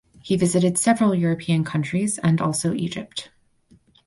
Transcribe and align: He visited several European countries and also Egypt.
He 0.23 0.35
visited 0.35 0.79
several 0.79 1.13
European 1.13 1.63
countries 1.63 2.17
and 2.23 2.41
also 2.41 2.73
Egypt. 2.73 3.29